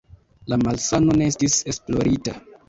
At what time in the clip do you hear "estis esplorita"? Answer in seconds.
1.33-2.35